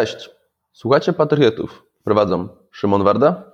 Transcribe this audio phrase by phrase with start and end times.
[0.00, 0.30] Cześć,
[0.72, 1.86] słuchacie Patriotów.
[2.04, 3.52] Prowadzą Szymon Warda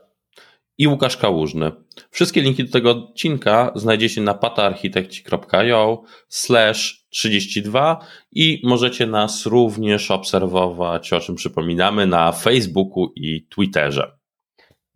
[0.79, 1.73] i Łukasz Kałużny.
[2.11, 8.01] Wszystkie linki do tego odcinka znajdziecie na pataarchitekci.io slash 32
[8.33, 14.19] i możecie nas również obserwować, o czym przypominamy, na Facebooku i Twitterze.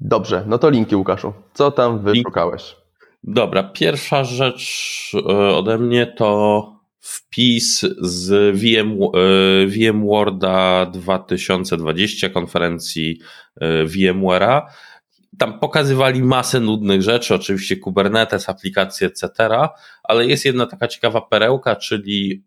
[0.01, 1.33] Dobrze, no to linki Łukaszu.
[1.55, 2.77] Co tam wyszukałeś?
[3.23, 8.99] Dobra, pierwsza rzecz e, ode mnie to wpis z VM,
[9.67, 13.19] VMworlda 2020, konferencji
[13.57, 14.63] e, VMware'a.
[15.39, 19.29] Tam pokazywali masę nudnych rzeczy, oczywiście Kubernetes, aplikacje, etc.,
[20.03, 22.45] ale jest jedna taka ciekawa perełka, czyli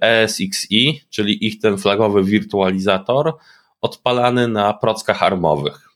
[0.00, 3.36] ESXi, e czyli ich ten flagowy wirtualizator,
[3.80, 5.88] odpalany na prockach armowych.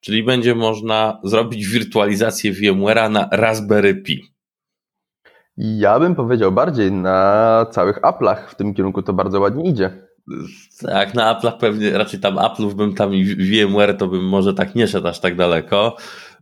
[0.00, 4.37] Czyli będzie można zrobić wirtualizację VMware'a na Raspberry Pi.
[5.58, 9.90] Ja bym powiedział bardziej na całych Apple'ach w tym kierunku to bardzo ładnie idzie.
[10.80, 14.74] Tak, na Apple'ach pewnie, raczej tam Apple'ów bym tam i VMware to bym może tak
[14.74, 15.96] nie szedł aż tak daleko.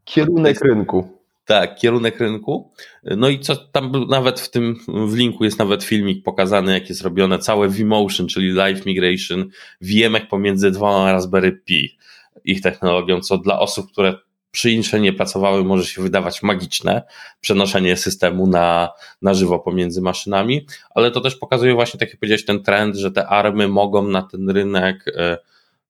[0.05, 1.09] Kierunek rynku.
[1.45, 2.71] Tak, kierunek rynku.
[3.05, 7.03] No i co tam nawet w tym w linku jest nawet filmik pokazany, jak jest
[7.03, 9.49] robione całe vMotion, czyli live migration
[9.81, 11.99] VMek pomiędzy dwoma Raspberry Pi
[12.45, 14.15] ich technologią, co dla osób, które
[14.57, 17.03] przy Intrze nie pracowały, może się wydawać magiczne,
[17.41, 18.89] przenoszenie systemu na,
[19.23, 23.11] na żywo pomiędzy maszynami, ale to też pokazuje właśnie, tak jak powiedziałeś, ten trend, że
[23.11, 25.39] te army mogą na ten rynek e,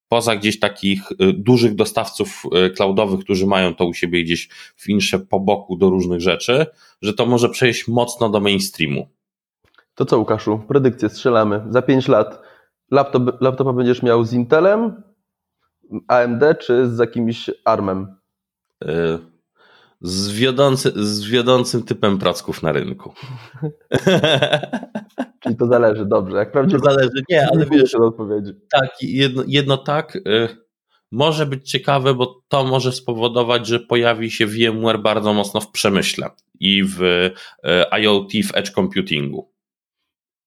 [0.09, 4.89] poza gdzieś takich e, dużych dostawców e, cloudowych, którzy mają to u siebie gdzieś w
[4.89, 6.67] Intrze po boku do różnych rzeczy,
[7.03, 9.09] że to może przejść mocno do mainstreamu.
[9.95, 11.63] To co Łukaszu, predykcję strzelamy.
[11.71, 12.43] Za 5 lat
[12.91, 15.03] laptop, laptopa będziesz miał z Intelem,
[16.09, 18.17] AMD czy z jakimś ARMem?
[20.01, 23.13] Z, wiodący, z wiodącym typem procków na rynku.
[25.41, 26.37] Czyli to zależy, dobrze.
[26.37, 28.53] Jak prawdziwie to zależy, nie, ale wiesz, odpowiedzi.
[28.71, 30.49] Tak, jedno, jedno tak, y,
[31.13, 36.31] może być ciekawe, bo to może spowodować, że pojawi się VMware bardzo mocno w przemyśle
[36.61, 37.31] i w y,
[38.01, 39.57] IoT, w edge computingu.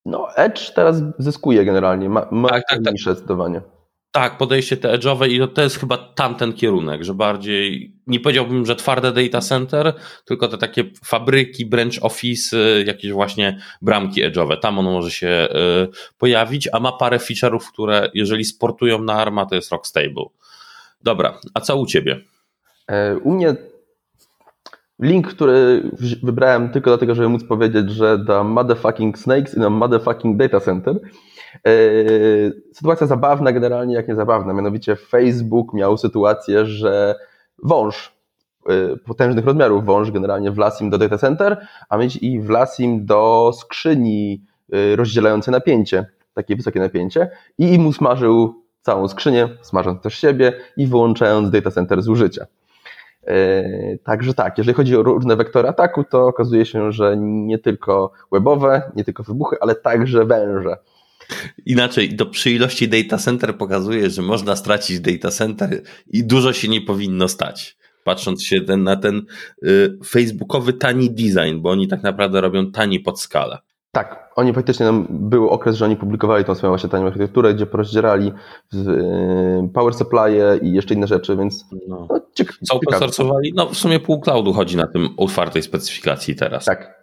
[0.05, 2.97] No, Edge teraz zyskuje generalnie, ma, ma tak, tak, tak.
[2.97, 3.61] zdecydowanie.
[4.11, 8.75] Tak, podejście te edge'owe i to jest chyba tamten kierunek, że bardziej, nie powiedziałbym, że
[8.75, 9.93] twarde data center,
[10.25, 16.17] tylko te takie fabryki, branch office, jakieś właśnie bramki edge'owe, tam on może się y,
[16.17, 20.25] pojawić, a ma parę feature'ów, które jeżeli sportują na ARMA, to jest rock stable.
[21.03, 22.19] Dobra, a co u Ciebie?
[22.87, 23.55] E, u mnie
[24.99, 25.89] link, który
[26.23, 30.99] wybrałem tylko dlatego, żeby móc powiedzieć, że the motherfucking snakes in a motherfucking data center
[32.73, 34.53] sytuacja zabawna generalnie, jak nie zabawna.
[34.53, 37.15] Mianowicie Facebook miał sytuację, że
[37.63, 38.15] wąż
[38.69, 44.45] e, potężnych rozmiarów, wąż generalnie wlazł do data center, a mieć i wlazł do skrzyni
[44.73, 50.87] e, rozdzielającej napięcie, takie wysokie napięcie i im usmażył całą skrzynię, smażąc też siebie i
[50.87, 52.45] wyłączając data center z użycia.
[54.03, 58.91] Także tak, jeżeli chodzi o różne wektory ataku, to okazuje się, że nie tylko webowe,
[58.95, 60.77] nie tylko wybuchy, ale także węże.
[61.65, 66.67] Inaczej, to przy ilości data center pokazuje, że można stracić data center i dużo się
[66.67, 67.77] nie powinno stać.
[68.03, 69.21] Patrząc się ten, na ten
[69.63, 73.57] y, facebookowy tani design, bo oni tak naprawdę robią tani pod skalę.
[73.91, 77.65] Tak, oni faktycznie nam był okres, że oni publikowali tą swoją właśnie tanią architekturę, gdzie
[77.65, 78.31] porozdzierali
[78.73, 82.07] y, power supply i jeszcze inne rzeczy, więc no.
[82.09, 82.57] No, ciekawe.
[82.63, 83.51] Co open source'owali?
[83.55, 86.65] No w sumie pół cloudu chodzi na tym otwartej specyfikacji teraz.
[86.65, 86.98] Tak,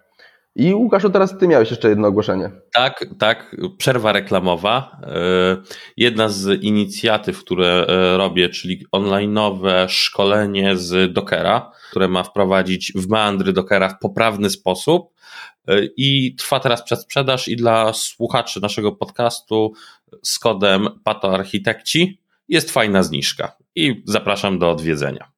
[0.57, 2.51] i Łukaszu, teraz ty miałeś jeszcze jedno ogłoszenie.
[2.73, 5.01] Tak, tak, przerwa reklamowa.
[5.03, 5.57] E,
[5.97, 13.09] jedna z inicjatyw, które e, robię, czyli online'owe szkolenie z Dockera, które ma wprowadzić w
[13.09, 15.13] meandry Dockera w poprawny sposób
[15.67, 19.73] e, i trwa teraz przedsprzedaż i dla słuchaczy naszego podcastu
[20.23, 25.31] z kodem PatoArchitekci jest fajna zniżka i zapraszam do odwiedzenia.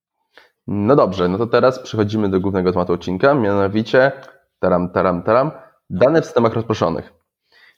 [0.67, 4.11] No dobrze, no to teraz przechodzimy do głównego tematu odcinka, mianowicie
[4.59, 5.51] taram, taram, taram,
[5.89, 7.13] dane w systemach rozproszonych.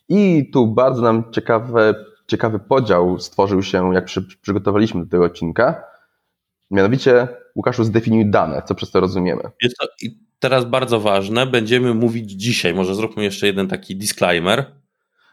[0.10, 1.94] I tu bardzo nam ciekawe,
[2.28, 5.84] ciekawy podział stworzył się, jak przy, przygotowaliśmy do tego odcinka.
[6.72, 9.42] Mianowicie, Łukaszu, zdefiniuj dane, co przez to rozumiemy.
[9.62, 14.60] Jest to i teraz bardzo ważne, będziemy mówić dzisiaj, może zróbmy jeszcze jeden taki disclaimer.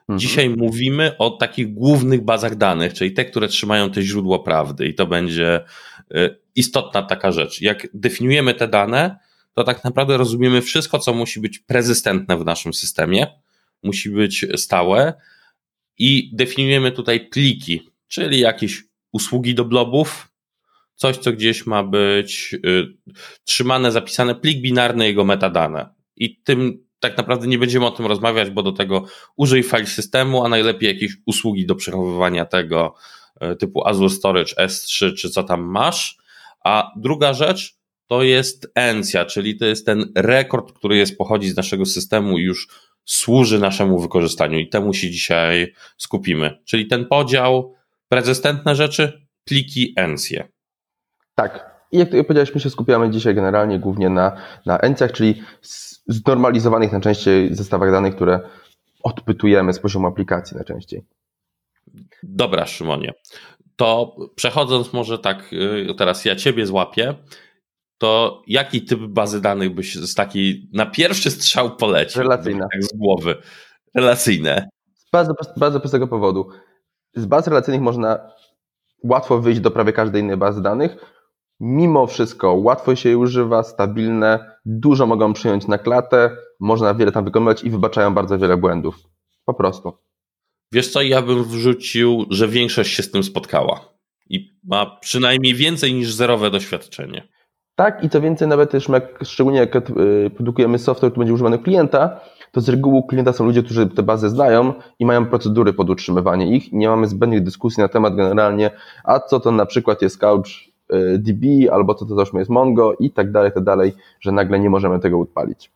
[0.00, 0.18] Mhm.
[0.18, 4.94] Dzisiaj mówimy o takich głównych bazach danych, czyli te, które trzymają te źródło prawdy, i
[4.94, 5.64] to będzie
[6.14, 7.62] y, istotna taka rzecz.
[7.62, 9.18] Jak definiujemy te dane,
[9.58, 13.26] to tak naprawdę rozumiemy wszystko, co musi być prezystentne w naszym systemie,
[13.82, 15.14] musi być stałe
[15.98, 20.28] i definiujemy tutaj pliki, czyli jakieś usługi do blobów,
[20.94, 22.86] coś, co gdzieś ma być y,
[23.44, 25.88] trzymane, zapisane, plik binarny, jego metadane.
[26.16, 29.04] I tym tak naprawdę nie będziemy o tym rozmawiać, bo do tego
[29.36, 32.94] użyj file systemu, a najlepiej jakieś usługi do przechowywania tego
[33.40, 36.18] e, typu Azure Storage S3 czy co tam masz.
[36.64, 37.77] A druga rzecz
[38.08, 42.42] to jest ENCIA, czyli to jest ten rekord, który jest pochodzi z naszego systemu i
[42.42, 42.68] już
[43.04, 46.58] służy naszemu wykorzystaniu i temu się dzisiaj skupimy.
[46.64, 47.74] Czyli ten podział,
[48.08, 50.48] prezystentne rzeczy, pliki ENCIE.
[51.34, 51.78] Tak.
[51.92, 55.42] I jak powiedziałeś, my się skupiamy dzisiaj generalnie głównie na, na ENCIach, czyli
[56.06, 58.40] znormalizowanych najczęściej zestawach danych, które
[59.02, 61.02] odpytujemy z poziomu aplikacji najczęściej.
[62.22, 63.14] Dobra, Szymonie.
[63.76, 67.14] To przechodząc może tak, y, teraz ja ciebie złapię,
[67.98, 72.22] to jaki typ bazy danych byś z takiej na pierwszy strzał polecił?
[72.22, 72.66] Relacyjne.
[72.72, 73.36] Tak z głowy.
[73.94, 74.68] Relacyjne.
[74.94, 76.48] Z bardzo, bardzo prostego powodu.
[77.14, 78.18] Z baz relacyjnych można
[79.04, 80.96] łatwo wyjść do prawie każdej innej bazy danych.
[81.60, 87.24] Mimo wszystko łatwo się je używa, stabilne, dużo mogą przyjąć na klatę, można wiele tam
[87.24, 88.98] wykonywać i wybaczają bardzo wiele błędów.
[89.44, 89.92] Po prostu.
[90.72, 93.80] Wiesz co, ja bym wrzucił, że większość się z tym spotkała
[94.30, 97.28] i ma przynajmniej więcej niż zerowe doświadczenie.
[97.78, 101.58] Tak, i co więcej, nawet też jak, szczególnie jak y, produkujemy software, który będzie używany
[101.58, 102.20] klienta,
[102.52, 106.56] to z reguły klienta są ludzie, którzy te bazy znają i mają procedury pod utrzymywanie
[106.56, 106.72] ich.
[106.72, 108.70] Nie mamy zbędnych dyskusji na temat generalnie,
[109.04, 113.10] a co to na przykład jest CouchDB, y, albo co to załóżmy jest Mongo i
[113.10, 115.70] tak dalej, tak dalej, że nagle nie możemy tego odpalić.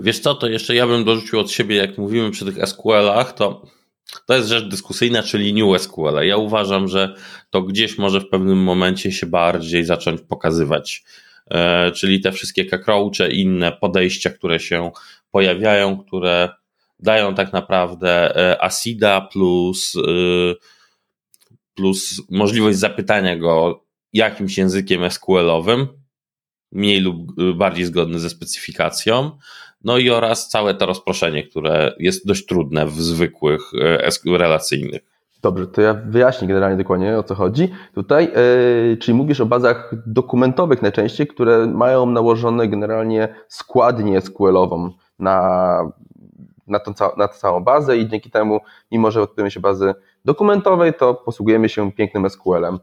[0.00, 3.62] Wiesz co, to jeszcze ja bym dorzucił od siebie, jak mówimy przy tych SQL-ach, to
[4.26, 6.26] to jest rzecz dyskusyjna, czyli New SQL.
[6.26, 7.14] Ja uważam, że
[7.50, 11.04] to gdzieś może w pewnym momencie się bardziej zacząć pokazywać.
[11.50, 14.90] E, czyli te wszystkie kakrocze i inne podejścia, które się
[15.30, 16.48] pojawiają, które
[16.98, 20.54] dają tak naprawdę e, ASIDA plus, e,
[21.74, 25.88] plus możliwość zapytania go jakimś językiem SQL-owym,
[26.72, 27.16] mniej lub
[27.54, 29.38] bardziej zgodny ze specyfikacją,
[29.84, 33.62] no i oraz całe to rozproszenie, które jest dość trudne w zwykłych
[34.24, 35.11] relacyjnych.
[35.42, 37.68] Dobrze, to ja wyjaśnię generalnie dokładnie o co chodzi.
[37.94, 38.32] Tutaj,
[38.88, 45.92] yy, czyli mówisz o bazach dokumentowych najczęściej, które mają nałożone generalnie składnię SQL-ową na,
[46.66, 48.60] na, tą, na tę całą bazę i dzięki temu,
[48.92, 49.94] mimo że odpytujemy się bazy
[50.24, 52.78] dokumentowej, to posługujemy się pięknym SQL-em.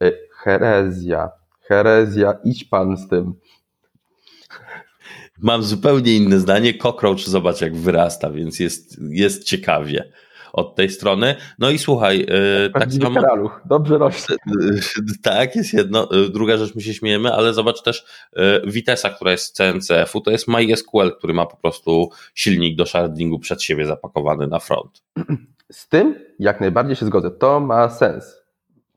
[0.00, 3.34] Yy, herezja, herezja, idź pan z tym.
[5.38, 6.74] Mam zupełnie inne zdanie.
[6.74, 10.12] Cockroach zobacz jak wyrasta, więc jest, jest ciekawie
[10.52, 11.34] od tej strony.
[11.58, 13.20] No i słuchaj, yy, tak samo.
[13.20, 13.60] Karaluch.
[13.64, 14.36] Dobrze rośnie.
[15.22, 16.08] Tak, jest jedno.
[16.10, 18.06] E, druga rzecz, my się śmiejemy, ale zobacz też
[18.36, 22.86] yy, Vitessa, która jest z CNCF-u, to jest MySQL, który ma po prostu silnik do
[22.86, 25.02] shardingu przed siebie zapakowany na front.
[25.72, 27.30] Z tym jak najbardziej się zgodzę.
[27.30, 28.36] To ma sens.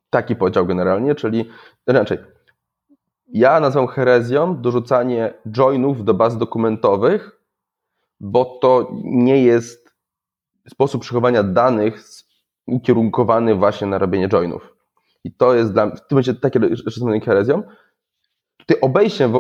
[0.10, 1.50] Taki podział generalnie, czyli
[1.88, 2.18] raczej
[3.34, 7.40] ja nazwę herezją dorzucanie joinów do baz dokumentowych,
[8.20, 9.89] bo to nie jest
[10.70, 12.04] sposób przechowania danych
[12.68, 14.76] ukierunkowany właśnie na robienie joinów.
[15.24, 17.64] I to jest dla mnie, w tym momencie takie rzeczy są herezją.
[18.58, 19.34] Tutaj obejściem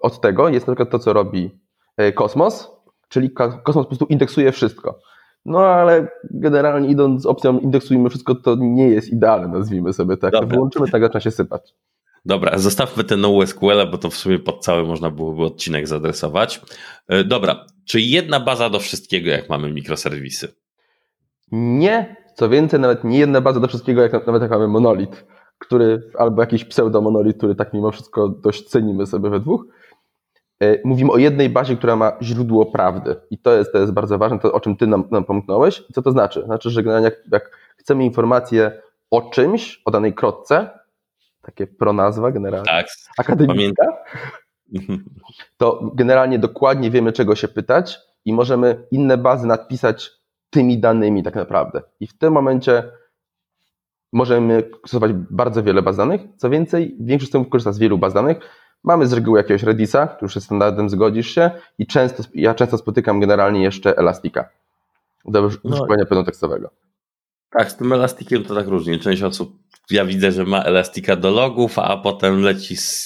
[0.00, 1.50] od tego jest na przykład to, co robi
[1.96, 2.70] e, Kosmos,
[3.08, 4.98] czyli Kosmos po prostu indeksuje wszystko.
[5.44, 10.32] No ale generalnie idąc z opcją indeksujmy wszystko, to nie jest idealne, nazwijmy sobie tak.
[10.32, 10.48] Dobra.
[10.48, 11.74] Wyłączymy, tak zaczyna się sypać.
[12.24, 16.60] Dobra, zostawmy ten NoSQL, bo to w sumie pod cały można byłoby odcinek zadresować.
[17.08, 20.48] E, dobra, czy jedna baza do wszystkiego, jak mamy mikroserwisy?
[21.52, 25.26] Nie, co więcej, nawet nie jedna baza do wszystkiego, jak nawet jak mamy monolit,
[25.58, 29.64] który, albo jakiś pseudo-monolit, który tak mimo wszystko dość cenimy sobie we dwóch.
[30.62, 33.16] E, mówimy o jednej bazie, która ma źródło prawdy.
[33.30, 35.82] I to jest, to jest bardzo ważne, to o czym ty nam, nam pomknąłeś.
[35.94, 36.42] Co to znaczy?
[36.44, 40.77] Znaczy, że generalnie jak, jak chcemy informację o czymś, o danej krotce,
[41.48, 42.66] takie pronazwa generalnie.
[42.66, 42.86] Tak.
[43.18, 43.86] Akademicka.
[45.56, 50.10] To generalnie dokładnie wiemy, czego się pytać i możemy inne bazy nadpisać
[50.50, 51.82] tymi danymi tak naprawdę.
[52.00, 52.90] I w tym momencie
[54.12, 56.20] możemy stosować bardzo wiele baz danych.
[56.36, 58.38] Co więcej, większość systemów korzysta z wielu baz danych.
[58.84, 62.78] Mamy z reguły jakiegoś Redisa, który już jest standardem, zgodzisz się i często, ja często
[62.78, 64.48] spotykam generalnie jeszcze Elastika
[65.24, 66.06] do no wyszukiwania no.
[66.06, 66.70] pełnotekstowego.
[67.50, 68.98] Tak, z tym Elastikiem to tak różnie.
[68.98, 69.58] Część osób
[69.90, 73.04] ja widzę, że ma Elastika do logów, a potem leci z,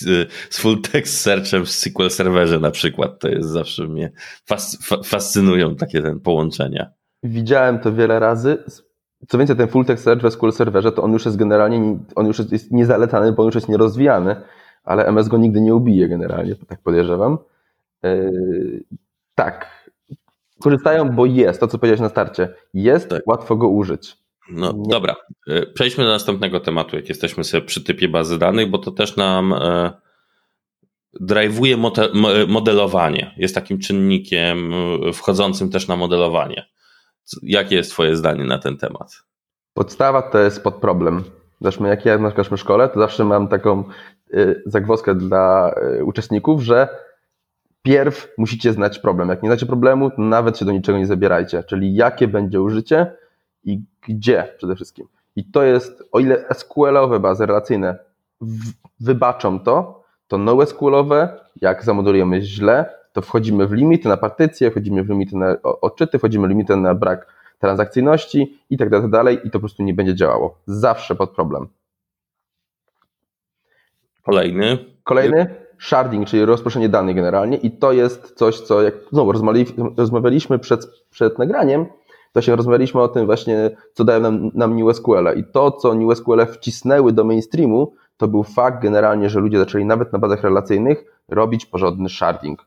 [0.50, 3.18] z full text searchem w SQL serwerze na przykład.
[3.18, 4.12] To jest zawsze mnie
[5.04, 6.90] fascynują takie ten połączenia.
[7.22, 8.64] Widziałem to wiele razy.
[9.28, 12.26] Co więcej, ten full text search w SQL serwerze, to on już jest generalnie, on
[12.26, 14.36] już jest, jest niezaletany, bo on już jest nierozwijany,
[14.84, 17.38] ale MS go nigdy nie ubije generalnie, tak podejrzewam.
[18.02, 18.84] Yy,
[19.34, 19.82] tak.
[20.62, 22.54] Korzystają, bo jest, to co powiedziałeś na starcie.
[22.74, 23.26] Jest, tak.
[23.26, 24.21] łatwo go użyć.
[24.50, 24.88] No nie.
[24.88, 25.16] dobra,
[25.48, 29.16] e, przejdźmy do następnego tematu, jak jesteśmy sobie przy typie bazy danych, bo to też
[29.16, 29.92] nam e,
[31.20, 31.76] drive'uje
[32.48, 34.72] modelowanie, jest takim czynnikiem
[35.08, 36.66] y, wchodzącym też na modelowanie.
[37.42, 39.22] Jakie jest Twoje zdanie na ten temat?
[39.74, 41.24] Podstawa to jest podproblem.
[41.60, 43.84] Zresztą jak ja na naszej szkole, to zawsze mam taką
[44.34, 46.88] y, zagwozdkę dla y, uczestników, że
[47.82, 49.28] pierw musicie znać problem.
[49.28, 51.64] Jak nie znacie problemu, to nawet się do niczego nie zabierajcie.
[51.64, 53.16] Czyli jakie będzie użycie
[53.64, 55.06] i gdzie przede wszystkim.
[55.36, 57.98] I to jest, o ile SQL-owe bazy relacyjne
[59.00, 65.08] wybaczą to, to NoSQL-owe, jak zamodelujemy źle, to wchodzimy w limity na partycje, wchodzimy w
[65.08, 67.26] limity na odczyty, wchodzimy w limity na brak
[67.58, 70.58] transakcyjności i tak dalej, tak dalej i to po prostu nie będzie działało.
[70.66, 71.68] Zawsze pod problem.
[74.22, 74.78] Kolejny.
[75.04, 79.32] Kolejny, sharding, czyli rozproszenie danych generalnie i to jest coś, co jak znowu
[79.96, 81.86] rozmawialiśmy przed, przed nagraniem,
[82.32, 86.46] to się rozmawialiśmy o tym właśnie, co dają nam, nam NewSQL i to, co NewSQL
[86.46, 91.66] wcisnęły do mainstreamu, to był fakt generalnie, że ludzie zaczęli nawet na bazach relacyjnych robić
[91.66, 92.66] porządny sharding.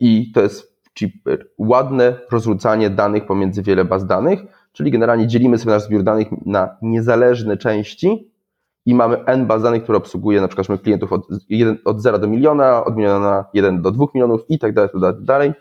[0.00, 0.70] I to jest
[1.58, 4.40] ładne rozrzucanie danych pomiędzy wiele baz danych,
[4.72, 8.30] czyli generalnie dzielimy sobie nasz zbiór danych na niezależne części
[8.86, 12.26] i mamy n baz danych, które obsługuje na przykład klientów od, 1, od 0 do
[12.26, 15.52] miliona, od miliona na 1 do 2 milionów i tak dalej, tak dalej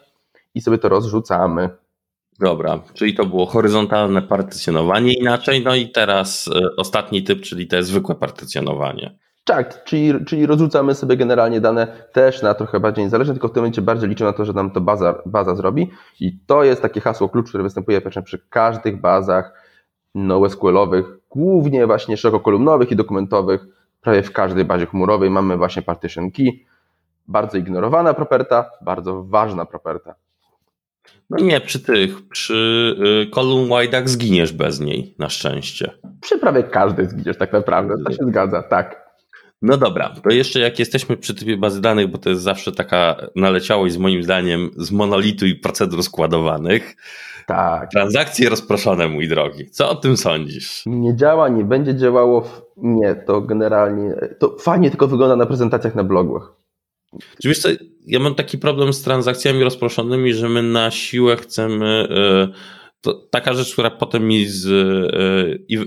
[0.55, 1.69] i sobie to rozrzucamy.
[2.39, 7.83] Dobra, czyli to było horyzontalne partycjonowanie inaczej, no i teraz y, ostatni typ, czyli te
[7.83, 9.15] zwykłe partycjonowanie.
[9.43, 13.61] Tak, czyli, czyli rozrzucamy sobie generalnie dane też na trochę bardziej niezależne, tylko w tym
[13.61, 17.01] momencie bardziej liczę na to, że nam to baza, baza zrobi i to jest takie
[17.01, 19.53] hasło klucz, które występuje przy każdych bazach
[20.15, 23.65] NoSQL-owych, głównie właśnie szerokokolumnowych i dokumentowych,
[24.01, 26.51] prawie w każdej bazie chmurowej mamy właśnie partition key,
[27.27, 30.15] bardzo ignorowana properta, bardzo ważna properta.
[31.29, 32.95] No nie, przy tych, przy
[33.27, 35.91] y, column wide'ach zginiesz bez niej, na szczęście.
[36.21, 39.09] Przy prawie każdej zginiesz tak naprawdę, to się zgadza, tak.
[39.61, 43.15] No dobra, to jeszcze jak jesteśmy przy typie bazy danych, bo to jest zawsze taka
[43.35, 46.95] naleciałość z moim zdaniem z monolitu i procedur składowanych.
[47.47, 47.91] Tak.
[47.91, 49.69] Transakcje rozproszone, mój drogi.
[49.69, 50.83] Co o tym sądzisz?
[50.85, 52.43] Nie działa, nie będzie działało.
[52.77, 54.15] Nie, to generalnie.
[54.39, 56.53] To fajnie tylko wygląda na prezentacjach na blogach.
[57.41, 57.69] Czy wiesz co,
[58.05, 62.07] ja mam taki problem z transakcjami rozproszonymi, że my na siłę chcemy.
[62.09, 62.53] Yy,
[63.01, 64.65] to taka rzecz, która potem mi z,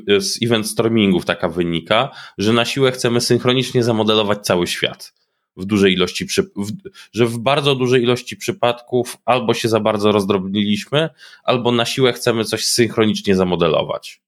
[0.09, 5.13] e, z event stormingów taka wynika, że na siłę chcemy synchronicznie zamodelować cały świat
[5.57, 6.73] w dużej ilości, w,
[7.13, 11.09] że w bardzo dużej ilości przypadków albo się za bardzo rozdrobniliśmy,
[11.45, 14.23] albo na siłę chcemy coś synchronicznie zamodelować.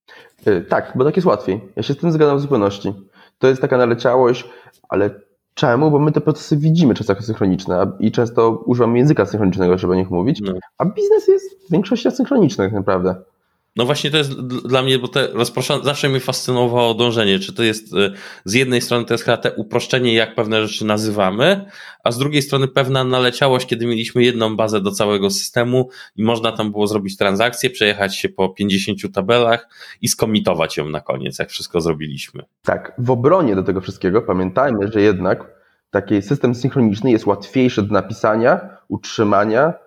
[0.45, 1.61] E, tak, bo tak jest łatwiej.
[1.77, 2.93] Ja się z tym zgadzam w zupełności.
[3.39, 4.45] To jest taka naleciałość,
[4.89, 5.21] ale
[5.55, 5.91] Czemu?
[5.91, 9.97] Bo my te procesy widzimy często jako synchroniczne i często używam języka synchronicznego, żeby o
[9.97, 10.53] nich mówić, no.
[10.79, 13.15] a biznes jest w większości asynchroniczny tak naprawdę.
[13.77, 17.63] No właśnie to jest dla mnie, bo te rozproszone, zawsze mnie fascynowało dążenie, czy to
[17.63, 18.13] jest y,
[18.45, 21.67] z jednej strony to jest chyba te uproszczenie, jak pewne rzeczy nazywamy,
[22.05, 26.53] a z drugiej strony pewna naleciałość, kiedy mieliśmy jedną bazę do całego systemu i można
[26.53, 29.69] tam było zrobić transakcję, przejechać się po 50 tabelach
[30.03, 32.43] i skomitować ją na koniec, jak wszystko zrobiliśmy.
[32.63, 35.55] Tak, w obronie do tego wszystkiego pamiętajmy, że jednak
[35.91, 39.84] taki system synchroniczny jest łatwiejszy do napisania, utrzymania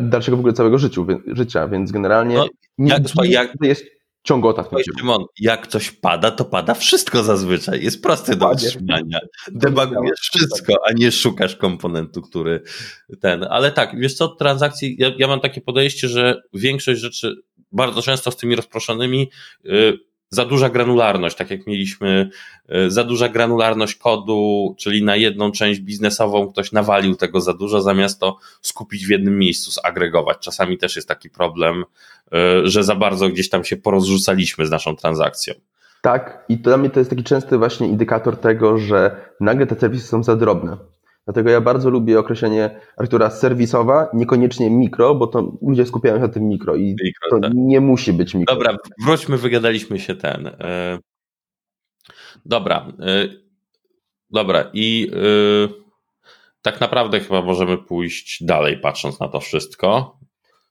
[0.00, 2.46] dalszego w ogóle całego życiu, życia, więc generalnie no,
[2.78, 3.84] jak, nie, jak, jest
[4.24, 7.84] ciągota w tym Szymon, jak coś pada, to pada wszystko zazwyczaj.
[7.84, 9.18] Jest prosty do utrzymania.
[9.48, 12.62] Debagujesz wszystko, a nie szukasz komponentu, który
[13.20, 13.46] ten.
[13.50, 17.36] Ale tak, wiesz co, transakcji, ja, ja mam takie podejście, że większość rzeczy
[17.72, 19.30] bardzo często z tymi rozproszonymi
[19.64, 19.98] yy,
[20.34, 22.30] za duża granularność, tak jak mieliśmy,
[22.68, 27.80] e, za duża granularność kodu, czyli na jedną część biznesową ktoś nawalił tego za dużo,
[27.80, 30.38] zamiast to skupić w jednym miejscu, zagregować.
[30.38, 31.84] Czasami też jest taki problem,
[32.32, 35.54] e, że za bardzo gdzieś tam się porozrzucaliśmy z naszą transakcją.
[36.02, 40.06] Tak, i dla mnie to jest taki częsty właśnie indykator tego, że nagle te serwisy
[40.06, 40.76] są za drobne.
[41.24, 42.64] Dlatego ja bardzo lubię określenie
[42.96, 47.40] architektura serwisowa, niekoniecznie mikro, bo to ludzie skupiają się na tym mikro i mikro, to
[47.40, 47.52] tak.
[47.54, 48.54] nie musi być mikro.
[48.54, 48.76] Dobra,
[49.06, 50.46] wróćmy, wygadaliśmy się ten.
[50.46, 50.98] E,
[52.46, 52.92] dobra.
[53.00, 53.28] E,
[54.30, 55.84] dobra i e,
[56.62, 60.18] tak naprawdę chyba możemy pójść dalej, patrząc na to wszystko.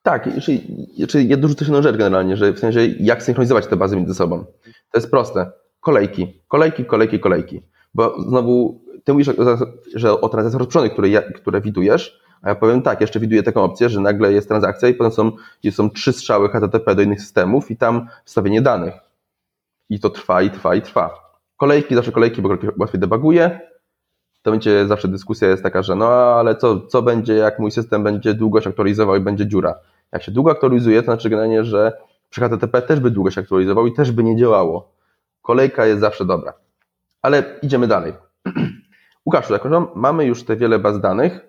[0.03, 0.61] Tak, czyli,
[1.07, 4.13] czyli ja dorzucę się na rzecz generalnie, że w sensie jak synchronizować te bazy między
[4.13, 4.45] sobą.
[4.91, 5.51] To jest proste.
[5.79, 7.61] Kolejki, kolejki, kolejki, kolejki.
[7.93, 9.29] Bo znowu ty mówisz,
[9.95, 13.89] że o transakcjach rozproszonych, które, które widujesz, a ja powiem tak, jeszcze widuję taką opcję,
[13.89, 15.31] że nagle jest transakcja i potem są,
[15.71, 18.93] są trzy strzały HTTP do innych systemów i tam wstawienie danych.
[19.89, 21.33] I to trwa, i trwa, i trwa.
[21.57, 23.59] Kolejki, zawsze kolejki, bo łatwiej debuguje.
[24.41, 28.03] To będzie zawsze dyskusja jest taka, że no ale co, co będzie, jak mój system
[28.03, 29.75] będzie długo się aktualizował i będzie dziura.
[30.11, 31.97] Jak się długo aktualizuje, to znaczy generalnie, że
[32.29, 34.91] przy HTTP też by długo się aktualizował i też by nie działało.
[35.41, 36.53] Kolejka jest zawsze dobra.
[37.21, 38.13] Ale idziemy dalej.
[39.25, 41.39] Łukaszu, jako mamy już te wiele baz danych,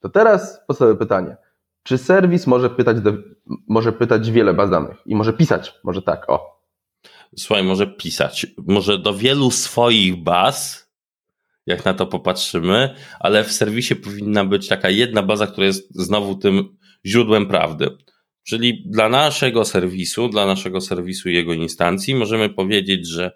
[0.00, 1.36] to teraz podstawowe pytanie.
[1.82, 2.96] Czy serwis może pytać,
[3.68, 5.74] może pytać wiele baz danych i może pisać?
[5.84, 6.60] Może tak, o.
[7.36, 8.46] Słuchaj, może pisać.
[8.66, 10.90] Może do wielu swoich baz,
[11.66, 16.34] jak na to popatrzymy, ale w serwisie powinna być taka jedna baza, która jest znowu
[16.34, 16.76] tym
[17.06, 17.96] źródłem prawdy.
[18.42, 23.32] Czyli dla naszego serwisu, dla naszego serwisu i jego instancji możemy powiedzieć, że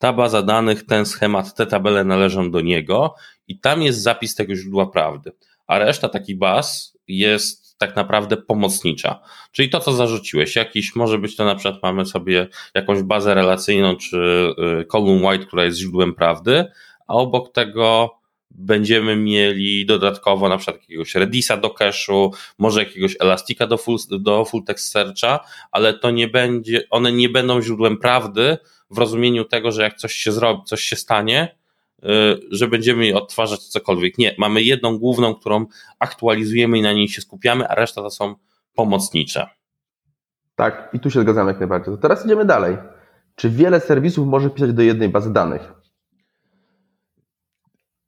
[0.00, 3.14] ta baza danych, ten schemat, te tabele należą do niego
[3.48, 5.32] i tam jest zapis tego źródła prawdy.
[5.66, 9.20] A reszta takich baz jest tak naprawdę pomocnicza.
[9.52, 13.96] Czyli to, co zarzuciłeś, jakiś, może być to na przykład mamy sobie jakąś bazę relacyjną
[13.96, 16.64] czy y, column white, która jest źródłem prawdy,
[17.06, 18.14] a obok tego
[18.50, 24.44] będziemy mieli dodatkowo na przykład jakiegoś Redisa do cache'u, może jakiegoś Elastika do full, do
[24.44, 25.40] full text searcha,
[25.72, 28.58] ale to nie będzie, one nie będą źródłem prawdy
[28.90, 31.56] w rozumieniu tego, że jak coś się zrobi, coś się stanie,
[32.04, 32.06] y,
[32.50, 34.18] że będziemy odtwarzać cokolwiek.
[34.18, 35.66] Nie, mamy jedną główną, którą
[35.98, 38.34] aktualizujemy i na niej się skupiamy, a reszta to są
[38.74, 39.46] pomocnicze.
[40.54, 41.94] Tak, i tu się zgadzamy jak najbardziej.
[41.94, 42.76] To teraz idziemy dalej.
[43.36, 45.72] Czy wiele serwisów może pisać do jednej bazy danych?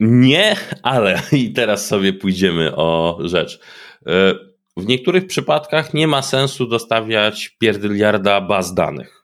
[0.00, 3.60] Nie, ale i teraz sobie pójdziemy o rzecz.
[4.06, 4.34] E,
[4.76, 9.21] w niektórych przypadkach nie ma sensu dostawiać pierdyliarda baz danych.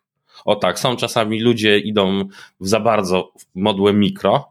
[0.48, 2.28] O tak, są czasami ludzie idą
[2.60, 4.48] w za bardzo w modłę mikro,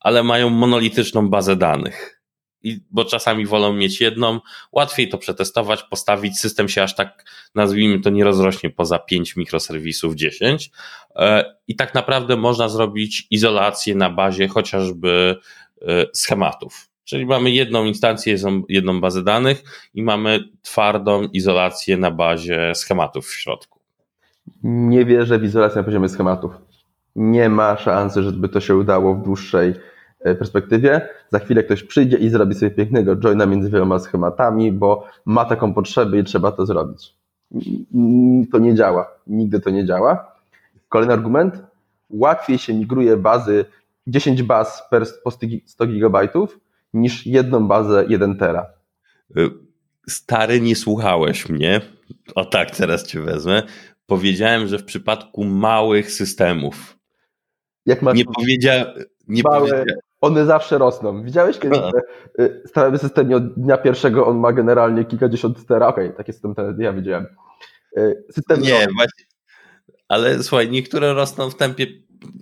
[0.00, 2.22] ale mają monolityczną bazę danych
[2.62, 4.40] i, bo czasami wolą mieć jedną,
[4.72, 10.14] łatwiej to przetestować, postawić, system się aż tak, nazwijmy to, nie rozrośnie poza 5 mikroserwisów,
[10.14, 10.70] 10
[11.16, 15.36] e, i tak naprawdę można zrobić izolację na bazie chociażby
[15.82, 16.88] e, schematów.
[17.04, 18.36] Czyli mamy jedną instancję,
[18.68, 19.62] jedną bazę danych
[19.94, 23.81] i mamy twardą izolację na bazie schematów w środku.
[24.62, 26.52] Nie wierzę w izolację na poziomie schematów.
[27.16, 29.74] Nie ma szansy, żeby to się udało w dłuższej
[30.24, 31.08] E, perspektywie.
[31.32, 35.74] Za chwilę ktoś przyjdzie i zrobi sobie pięknego joina między wieloma schematami, bo ma taką
[35.74, 37.14] potrzebę i trzeba to zrobić.
[38.52, 39.08] To nie działa.
[39.26, 40.34] Nigdy to nie działa.
[40.88, 41.62] Kolejny argument.
[42.10, 43.64] Łatwiej się migruje bazy
[44.06, 45.06] 10 baz per
[45.66, 46.60] 100 gigabajtów
[46.94, 48.66] niż jedną bazę 1 tera.
[49.36, 49.50] Y,
[50.08, 51.80] stary, nie słuchałeś mnie.
[52.34, 53.62] O tak, teraz cię wezmę.
[54.12, 56.98] Powiedziałem, że w przypadku małych systemów.
[57.86, 58.86] Jak masz nie powiedziałem.
[59.28, 61.22] Nie małe, powiedzia one zawsze rosną.
[61.22, 62.00] Widziałeś kiedyś, że
[62.44, 65.86] y, stały system od dnia pierwszego on ma generalnie kilkadziesiąt tera.
[65.86, 67.26] Okej, okay, taki system ten ja widziałem.
[67.98, 69.24] Y, system nie, właśnie.
[70.08, 71.86] Ale słuchaj, niektóre rosną w tempie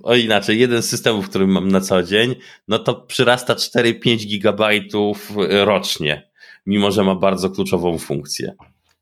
[0.02, 2.34] o inaczej, jeden z systemów, który mam na co dzień,
[2.68, 5.32] no to przyrasta 4-5 gigabajtów
[5.64, 6.30] rocznie,
[6.66, 8.54] mimo że ma bardzo kluczową funkcję.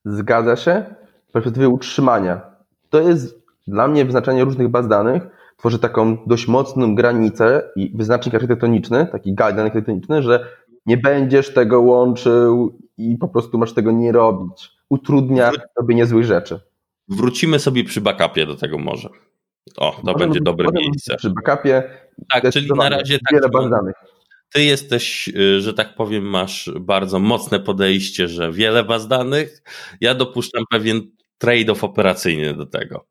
[0.05, 0.85] Zgadza się.
[1.29, 2.48] W perspektywie utrzymania.
[2.91, 5.23] To jest dla mnie wyznaczanie różnych baz danych,
[5.57, 10.47] tworzy taką dość mocną granicę i wyznacznik architektoniczny, taki guideline architektoniczny, że
[10.87, 14.71] nie będziesz tego łączył i po prostu masz tego nie robić.
[14.89, 16.61] Utrudnia sobie niezłych rzeczy.
[17.09, 19.09] Wrócimy sobie przy backupie do tego może.
[19.77, 21.17] O, to możemy, będzie dobre miejsce.
[21.17, 21.83] Przy backupie.
[22.33, 23.33] Tak, czyli na razie tak.
[23.33, 23.95] Wiele baz danych.
[24.53, 29.63] Ty jesteś, y, że tak powiem, masz bardzo mocne podejście, że wiele baz danych.
[30.01, 31.01] Ja dopuszczam pewien
[31.39, 33.05] trade-off operacyjny do tego.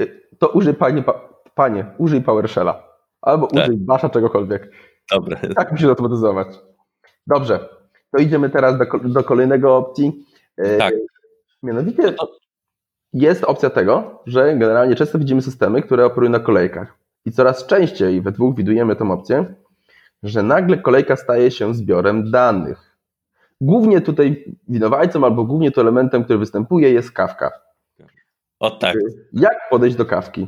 [0.00, 1.02] Y, to użyj pani,
[1.54, 2.82] panie, użyj PowerShella.
[3.22, 3.64] Albo tak.
[3.64, 4.70] użyj Basha czegokolwiek.
[5.12, 5.36] Dobre.
[5.56, 6.48] Tak musisz automatyzować.
[7.26, 7.68] Dobrze.
[8.12, 10.26] To idziemy teraz do, do kolejnego opcji.
[10.56, 10.94] E, tak.
[11.62, 12.28] Mianowicie no
[13.12, 16.98] jest opcja tego, że generalnie często widzimy systemy, które operują na kolejkach.
[17.24, 19.54] I coraz częściej we dwóch widujemy tę opcję,
[20.22, 22.85] że nagle kolejka staje się zbiorem danych.
[23.60, 27.50] Głównie tutaj winowajcą albo głównie to elementem, który występuje jest kawka.
[28.60, 28.96] O tak.
[29.32, 30.46] Jak podejść do kawki?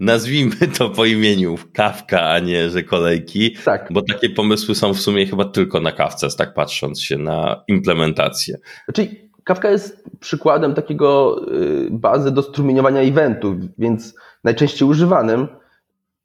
[0.00, 3.56] nazwijmy to po imieniu kawka, a nie, że kolejki.
[3.64, 3.88] Tak.
[3.90, 8.58] Bo takie pomysły są w sumie chyba tylko na kawce, tak patrząc się na implementację.
[8.94, 15.48] Czyli Kawka jest przykładem takiego y, bazy do strumieniowania eventów, więc najczęściej używanym.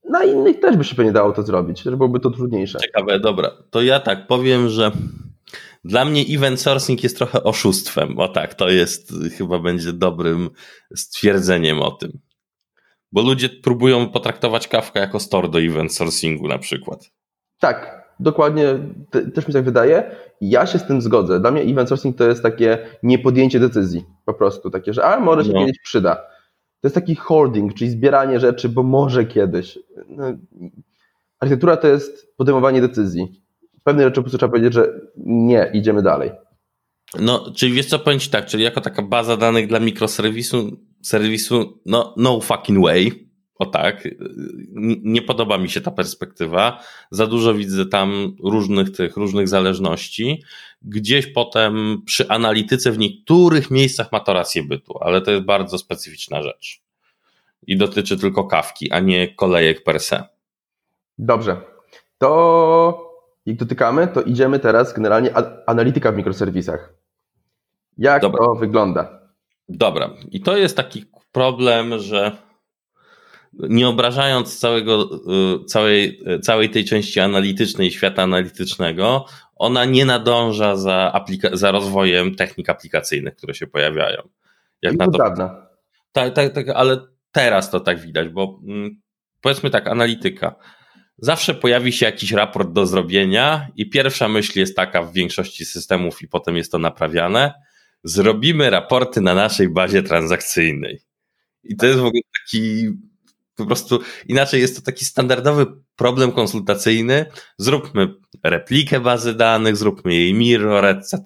[0.10, 2.80] Na innych też by się pewnie dało to zrobić, że byłoby to trudniejsze.
[2.80, 3.52] Ciekawe, dobra.
[3.70, 4.92] To ja tak powiem, że
[5.84, 8.20] dla mnie event sourcing jest trochę oszustwem.
[8.20, 10.50] O tak, to jest chyba będzie dobrym
[10.96, 12.20] stwierdzeniem o tym.
[13.12, 17.12] Bo ludzie próbują potraktować kawkę jako store do event sourcingu na przykład.
[17.60, 18.66] Tak, dokładnie,
[19.34, 20.16] też mi tak wydaje.
[20.42, 21.40] Ja się z tym zgodzę.
[21.40, 24.06] Dla mnie event sourcing to jest takie niepodjęcie decyzji.
[24.26, 25.60] Po prostu takie, że a może się no.
[25.60, 26.16] kiedyś przyda.
[26.16, 29.80] To jest taki holding, czyli zbieranie rzeczy, bo może kiedyś.
[30.10, 30.24] No,
[31.40, 33.41] architektura to jest podejmowanie decyzji.
[33.84, 36.32] Pewne rzeczy po prostu trzeba powiedzieć, że nie, idziemy dalej.
[37.20, 41.80] No, czyli wiesz co, powiem Ci tak, czyli jako taka baza danych dla mikroserwisu, serwisu,
[41.86, 43.32] no, no fucking way.
[43.56, 44.08] O tak,
[45.04, 46.84] nie podoba mi się ta perspektywa.
[47.12, 50.44] Za dużo widzę tam różnych tych, różnych zależności.
[50.82, 55.78] Gdzieś potem przy analityce w niektórych miejscach ma to rację bytu, ale to jest bardzo
[55.78, 56.82] specyficzna rzecz.
[57.68, 60.24] I dotyczy tylko kawki, a nie kolejek per se.
[61.18, 61.58] Dobrze.
[62.18, 63.11] To
[63.46, 65.30] jak dotykamy, to idziemy teraz generalnie
[65.68, 66.94] analityka w mikroserwisach.
[67.98, 68.46] Jak Dobra.
[68.46, 69.22] to wygląda?
[69.70, 70.10] Dobra.
[70.32, 72.38] I to jest taki problem, że
[73.54, 75.10] nie obrażając całego,
[75.62, 79.26] y, całej, całej tej części analitycznej świata analitycznego,
[79.56, 84.22] ona nie nadąża za, aplika- za rozwojem technik aplikacyjnych, które się pojawiają.
[84.82, 85.68] Jak I na to, dawna.
[86.12, 86.98] Tak, tak, tak, ale
[87.32, 89.02] teraz to tak widać, bo mm,
[89.42, 90.56] powiedzmy tak, analityka.
[91.18, 96.22] Zawsze pojawi się jakiś raport do zrobienia i pierwsza myśl jest taka w większości systemów
[96.22, 97.54] i potem jest to naprawiane.
[98.04, 101.02] Zrobimy raporty na naszej bazie transakcyjnej.
[101.64, 102.90] I to jest w ogóle taki
[103.56, 107.26] po prostu inaczej jest to taki standardowy problem konsultacyjny.
[107.58, 111.18] Zróbmy replikę bazy danych, zróbmy jej mirror, etc.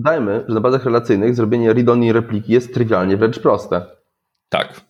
[0.00, 3.86] Dajmy, że na bazach relacyjnych zrobienie read-only repliki jest trywialnie wręcz proste.
[4.48, 4.89] Tak.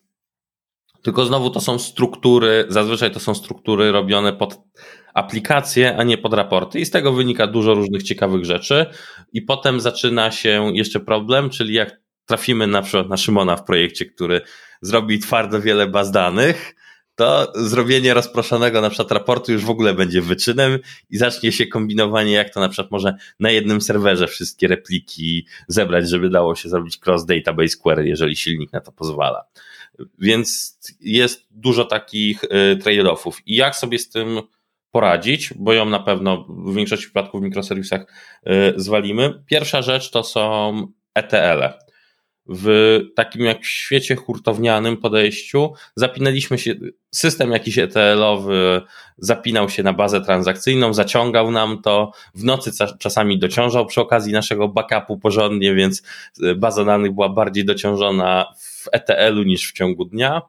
[1.02, 4.60] Tylko znowu to są struktury, zazwyczaj to są struktury robione pod
[5.14, 8.86] aplikacje, a nie pod raporty i z tego wynika dużo różnych ciekawych rzeczy
[9.32, 14.06] i potem zaczyna się jeszcze problem, czyli jak trafimy na przykład na Szymona w projekcie,
[14.06, 14.40] który
[14.82, 16.74] zrobi twardo wiele baz danych,
[17.14, 20.78] to zrobienie rozproszonego na przykład raportu już w ogóle będzie wyczynem
[21.10, 26.08] i zacznie się kombinowanie, jak to na przykład może na jednym serwerze wszystkie repliki zebrać,
[26.08, 29.44] żeby dało się zrobić cross database query, jeżeli silnik na to pozwala.
[30.18, 33.32] Więc jest dużo takich y, trade-offów.
[33.46, 34.40] I jak sobie z tym
[34.90, 38.00] poradzić, bo ją na pewno w większości przypadków w mikroserwisach
[38.46, 39.42] y, zwalimy.
[39.46, 41.78] Pierwsza rzecz to są ETL-e
[42.52, 46.74] w takim jak w świecie hurtownianym podejściu zapinaliśmy się,
[47.14, 48.80] system jakiś ETL-owy
[49.18, 54.68] zapinał się na bazę transakcyjną, zaciągał nam to, w nocy czasami dociążał przy okazji naszego
[54.68, 56.02] backupu porządnie, więc
[56.42, 60.42] e, baza danych była bardziej dociążona w ETL-u niż w ciągu dnia.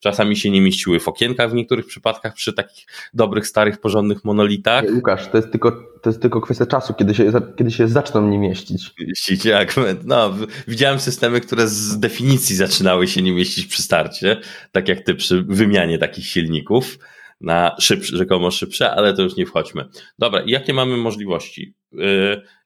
[0.00, 4.84] Czasami się nie mieściły w okienkach w niektórych przypadkach przy takich dobrych, starych, porządnych monolitach.
[4.94, 5.72] Łukasz, to jest tylko,
[6.02, 8.90] to jest tylko kwestia czasu, kiedy się, kiedy się zaczną nie mieścić.
[9.00, 9.74] Mieścić, jak?
[10.04, 10.34] No,
[10.68, 14.36] widziałem systemy, które z definicji zaczynały się nie mieścić przy starcie,
[14.72, 16.98] tak jak ty przy wymianie takich silników
[17.40, 19.84] na szybsze, rzekomo szybsze, ale to już nie wchodźmy.
[20.18, 21.74] Dobra, jakie mamy możliwości?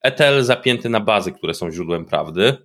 [0.03, 2.57] ETL zapięty na bazy, które są źródłem prawdy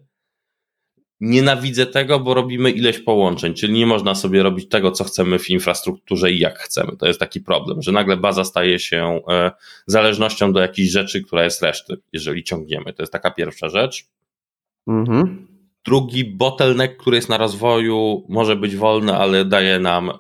[1.20, 5.50] Nienawidzę tego, bo robimy ileś połączeń, czyli nie można sobie robić tego, co chcemy w
[5.50, 6.98] infrastrukturze i jak chcemy.
[6.98, 9.52] To jest taki problem, że nagle baza staje się e,
[9.88, 12.94] zależnością do jakiejś rzeczy, która jest reszty, jeżeli ciągniemy.
[12.94, 14.08] To jest taka pierwsza rzecz.
[14.88, 15.48] Mhm.
[15.86, 20.12] Drugi bottleneck, który jest na rozwoju, może być wolny, ale daje nam,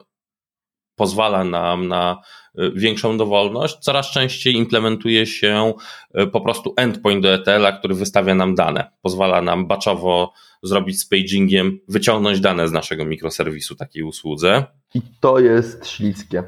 [0.97, 2.21] pozwala nam na
[2.57, 3.77] e, większą dowolność.
[3.79, 5.73] Coraz częściej implementuje się
[6.13, 8.91] e, po prostu endpoint do ETL-a, który wystawia nam dane.
[9.01, 10.33] Pozwala nam baczowo
[10.63, 14.65] zrobić z pagingiem, wyciągnąć dane z naszego mikroserwisu takiej usłudze.
[14.95, 16.43] I to jest śliskie.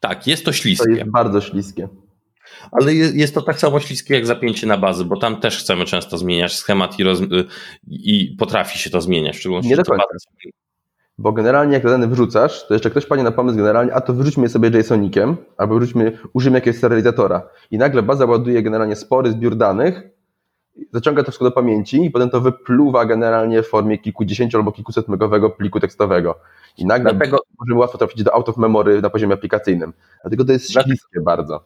[0.00, 0.84] Tak, jest to śliskie.
[0.84, 1.88] To jest bardzo śliskie.
[2.72, 6.18] Ale jest to tak samo śliskie jak zapięcie na bazy, bo tam też chcemy często
[6.18, 7.20] zmieniać schemat i, roz...
[7.88, 9.36] i potrafi się to zmieniać.
[9.36, 10.04] W szczególności Nie do końca.
[11.18, 14.48] Bo generalnie jak dane wrzucasz, to jeszcze ktoś padnie na pomysł generalnie, a to wyrzućmy
[14.48, 17.48] sobie JSONikiem, albo wrzućmy, użyjmy jakiegoś serializatora.
[17.70, 20.02] I nagle baza ładuje generalnie spory zbiór danych,
[20.92, 25.08] zaciąga to wszystko do pamięci i potem to wypluwa generalnie w formie kilkudziesięciu albo kilkuset
[25.08, 26.38] megowego pliku tekstowego.
[26.76, 27.38] I nagle Dlatego...
[27.58, 29.92] możemy łatwo trafić do out of memory na poziomie aplikacyjnym.
[30.22, 30.94] Dlatego to jest Dlatego...
[30.94, 31.64] śliskie bardzo.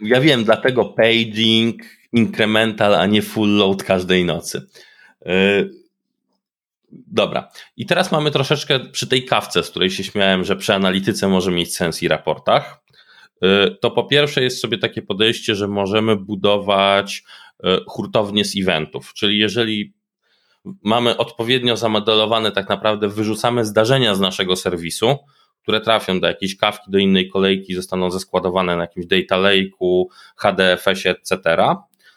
[0.00, 4.66] Ja wiem, dlatego paging, incremental, a nie full load każdej nocy.
[5.26, 5.81] Yy,
[6.92, 7.48] dobra.
[7.76, 11.50] I teraz mamy troszeczkę przy tej kawce, z której się śmiałem, że przy analityce może
[11.50, 12.82] mieć sens i raportach.
[13.42, 17.22] Yy, to po pierwsze jest sobie takie podejście, że możemy budować
[17.64, 19.14] E, hurtownie z eventów.
[19.14, 19.94] Czyli jeżeli
[20.84, 25.16] mamy odpowiednio zamodelowane, tak naprawdę wyrzucamy zdarzenia z naszego serwisu,
[25.62, 30.04] które trafią do jakiejś kawki, do innej kolejki, zostaną zeskładowane na jakimś data lake'u,
[30.36, 31.38] HDFS-ie, etc.,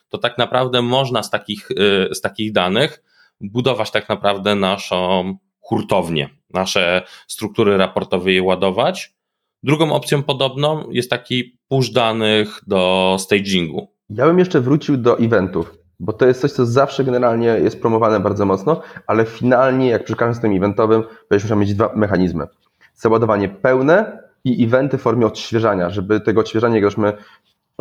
[0.09, 3.03] to tak naprawdę można z takich, e, z takich danych
[3.51, 5.23] budować tak naprawdę naszą
[5.59, 9.15] hurtownię, nasze struktury raportowe je ładować.
[9.63, 13.87] Drugą opcją podobną jest taki push danych do stagingu.
[14.09, 18.19] Ja bym jeszcze wrócił do eventów, bo to jest coś, co zawsze generalnie jest promowane
[18.19, 22.47] bardzo mocno, ale finalnie, jak przy każdym systemie eventowym, będziemy mieć dwa mechanizmy.
[22.93, 27.13] Załadowanie pełne i eventy w formie odświeżania, żeby tego odświeżania, jak my,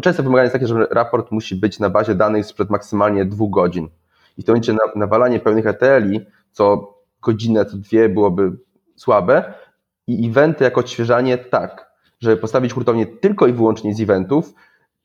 [0.03, 3.89] często wymaganie jest takie, że raport musi być na bazie danych sprzed maksymalnie dwóch godzin.
[4.37, 6.21] I w tym momencie nawalanie pełnych ETL-i
[6.53, 8.53] co godzinę, co dwie byłoby
[8.97, 9.55] słabe,
[10.07, 14.55] I eventy jako odświeżanie tak, żeby postawić hurtownię tylko i wyłącznie z eventów,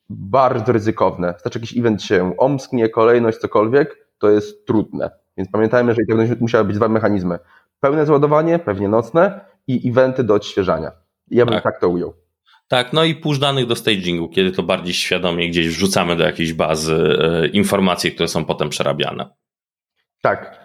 [0.09, 1.33] bardzo ryzykowne.
[1.33, 5.11] Wystarczy jakiś event się omsknie, kolejność, cokolwiek, to jest trudne.
[5.37, 7.39] Więc pamiętajmy, że i tak musiały być dwa mechanizmy.
[7.79, 10.91] Pełne załadowanie, pewnie nocne i eventy do odświeżania.
[11.27, 12.13] Ja bym tak, tak to ujął.
[12.69, 16.53] Tak, no i push danych do stagingu, kiedy to bardziej świadomie gdzieś wrzucamy do jakiejś
[16.53, 19.29] bazy e, informacje, które są potem przerabiane.
[20.21, 20.59] Tak.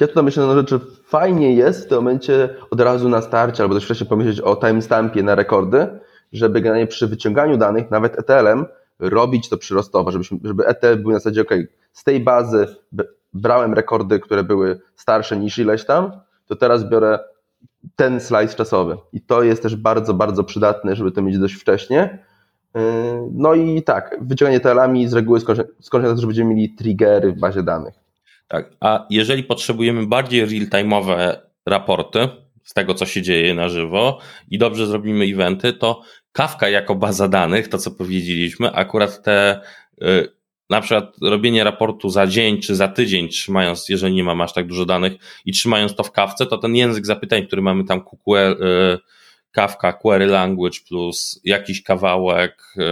[0.00, 3.84] Ja tutaj myślę, że fajnie jest w tym momencie od razu na starcie, albo też
[3.84, 5.86] wcześniej pomyśleć o timestampie na rekordy,
[6.32, 8.66] żeby generalnie przy wyciąganiu danych, nawet ETL-em,
[8.98, 11.50] robić to przyrostowo, żebyśmy, żeby ETL był na zasadzie, ok,
[11.92, 12.66] z tej bazy
[13.32, 16.12] brałem rekordy, które były starsze niż ileś tam,
[16.46, 17.18] to teraz biorę
[17.96, 18.96] ten slajd czasowy.
[19.12, 22.18] I to jest też bardzo, bardzo przydatne, żeby to mieć dość wcześnie.
[22.74, 22.82] Yy,
[23.32, 27.40] no i tak, wyciąganie telami z reguły skończy na to, że będziemy mieli triggery w
[27.40, 27.94] bazie danych.
[28.48, 32.28] Tak, a jeżeli potrzebujemy bardziej real-time'owe raporty
[32.64, 34.18] z tego, co się dzieje na żywo
[34.50, 39.60] i dobrze zrobimy eventy, to Kafka jako baza danych, to co powiedzieliśmy, akurat te
[40.00, 40.32] yy,
[40.72, 44.66] na przykład robienie raportu za dzień czy za tydzień, trzymając, jeżeli nie mam aż tak
[44.66, 45.12] dużo danych
[45.44, 48.98] i trzymając to w kawce, to ten język zapytań, który mamy tam QQL, y,
[49.50, 52.82] Kafka, Query Language plus jakiś kawałek y,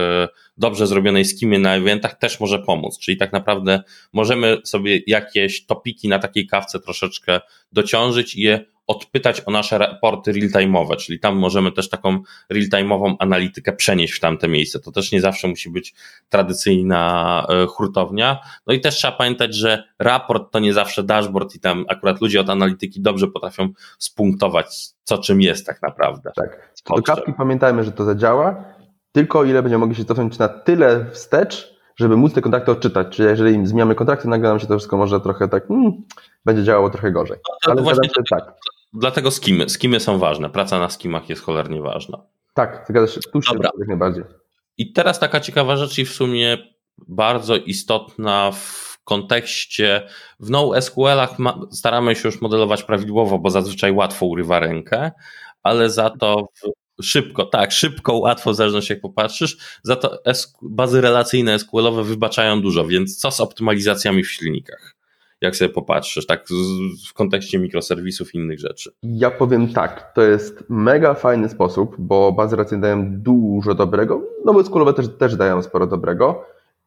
[0.57, 2.99] dobrze zrobionej skimy na eventach też może pomóc.
[2.99, 7.39] Czyli tak naprawdę możemy sobie jakieś topiki na takiej kawce troszeczkę
[7.71, 12.19] dociążyć i je odpytać o nasze raporty real-time'owe, czyli tam możemy też taką
[12.53, 14.79] real-time'ową analitykę przenieść w tamte miejsce.
[14.79, 15.93] To też nie zawsze musi być
[16.29, 18.39] tradycyjna e, hurtownia.
[18.67, 22.41] No i też trzeba pamiętać, że raport to nie zawsze dashboard i tam akurat ludzie
[22.41, 26.31] od analityki dobrze potrafią spunktować, co czym jest tak naprawdę.
[26.35, 26.73] Tak.
[26.89, 28.63] Do kapki pamiętajmy, że to zadziała,
[29.11, 33.15] tylko o ile będziemy mogli się cofnąć na tyle wstecz, żeby móc te kontrakty odczytać.
[33.15, 35.91] Czyli jeżeli im zmieniamy kontrakty, nagle nam się to wszystko może trochę tak, hmm,
[36.45, 37.37] będzie działało trochę gorzej.
[37.67, 38.53] No Ale właśnie tak.
[38.93, 39.69] Dlatego skimy.
[39.69, 40.49] Skimy są ważne.
[40.49, 42.21] Praca na skimach jest cholernie ważna.
[42.53, 43.21] Tak, zgadza się.
[43.33, 44.23] Tu się jak najbardziej.
[44.77, 46.57] I teraz taka ciekawa rzecz i w sumie
[47.07, 50.07] bardzo istotna w kontekście
[50.39, 51.37] w NoSQL-ach
[51.71, 55.11] staramy się już modelować prawidłowo, bo zazwyczaj łatwo urywa rękę,
[55.63, 56.71] ale za to w
[57.03, 59.57] Szybko, tak, szybko, łatwo, w zależności jak popatrzysz.
[59.83, 60.21] Za to
[60.61, 64.95] bazy relacyjne SQL-owe wybaczają dużo, więc co z optymalizacjami w silnikach?
[65.41, 66.45] Jak sobie popatrzysz, tak
[67.09, 68.91] w kontekście mikroserwisów i innych rzeczy?
[69.03, 74.53] Ja powiem tak, to jest mega fajny sposób, bo bazy relacyjne dają dużo dobrego, no
[74.53, 76.45] bo SQL-owe też, też dają sporo dobrego.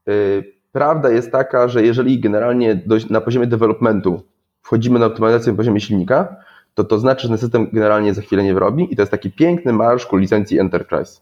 [0.08, 4.22] Y, prawda jest taka, że jeżeli generalnie na poziomie developmentu
[4.62, 6.36] wchodzimy na optymalizację na poziomie silnika,
[6.74, 9.30] to to znaczy, że ten system generalnie za chwilę nie wyrobi i to jest taki
[9.30, 11.20] piękny marsz ku licencji Enterprise.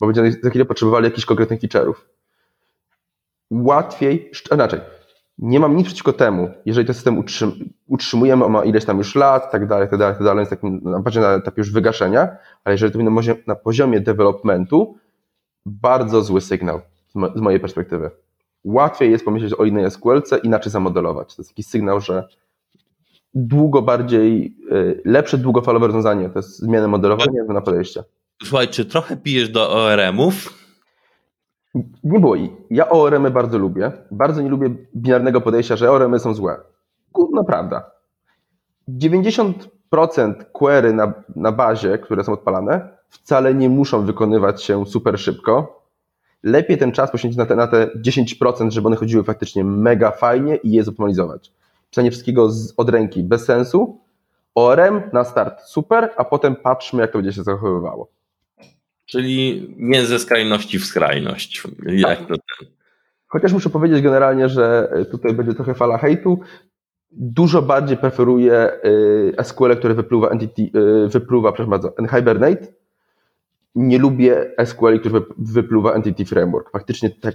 [0.00, 1.94] Bo będziemy za chwilę potrzebowali jakichś konkretnych feature'ów.
[3.50, 4.80] Łatwiej, inaczej,
[5.40, 7.52] nie mam nic przeciwko temu, jeżeli ten system utrzym,
[7.86, 10.80] utrzymujemy, on ma ileś tam już lat, tak dalej, tak dalej, tak dalej, jest takim,
[10.82, 14.98] na etapie już wygaszenia, ale jeżeli to będzie na poziomie developmentu,
[15.66, 16.80] bardzo zły sygnał
[17.36, 18.10] z mojej perspektywy.
[18.64, 21.36] Łatwiej jest pomyśleć o innej SQL-ce, inaczej zamodelować.
[21.36, 22.28] To jest taki sygnał, że
[23.34, 26.30] długo bardziej, y, lepsze długofalowe rozwiązanie.
[26.30, 28.04] To jest zmiana modelowania, zmiana podejścia.
[28.44, 30.59] Słuchaj, czy trochę pijesz do ORM-ów?
[32.04, 32.34] Nie było.
[32.70, 33.92] Ja ORM-y bardzo lubię.
[34.10, 36.56] Bardzo nie lubię binarnego podejścia, że ORM-y są złe.
[37.32, 37.90] No prawda.
[38.88, 39.52] 90%
[40.52, 45.80] query na, na bazie, które są odpalane, wcale nie muszą wykonywać się super szybko.
[46.42, 50.56] Lepiej ten czas poświęcić na te, na te 10%, żeby one chodziły faktycznie mega fajnie
[50.56, 51.52] i je zoptymalizować
[51.90, 54.00] pisanie wszystkiego z, od ręki bez sensu.
[54.54, 58.08] ORM na start super, a potem patrzmy, jak to będzie się zachowywało.
[59.10, 61.62] Czyli nie ze skrajności w skrajność.
[61.86, 62.28] Jak tak.
[62.28, 62.68] to ten?
[63.26, 66.40] Chociaż muszę powiedzieć generalnie, że tutaj będzie trochę fala hejtu.
[67.12, 72.66] Dużo bardziej preferuję y, SQL, które wypluwa entity, y, wypluwa, przepraszam bardzo, Hibernate.
[73.74, 76.70] Nie lubię SQL, które wypluwa Entity Framework.
[76.70, 77.34] Faktycznie tak